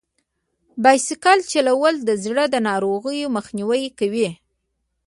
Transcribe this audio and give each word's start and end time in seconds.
بایسکل 0.83 1.39
چلول 1.51 1.95
د 2.03 2.09
زړه 2.23 2.43
د 2.53 2.55
ناروغیو 2.67 3.33
مخنیوی 3.37 3.83
کوي. 3.99 4.29